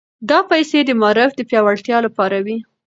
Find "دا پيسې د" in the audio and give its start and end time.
0.29-0.89